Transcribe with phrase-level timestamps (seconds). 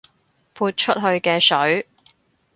[0.55, 1.87] 潑出去嘅水